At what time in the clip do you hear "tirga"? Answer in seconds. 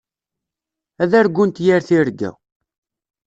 1.87-2.31